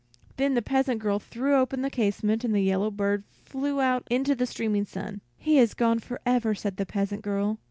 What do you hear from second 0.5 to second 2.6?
the peasant girl threw open the casement, and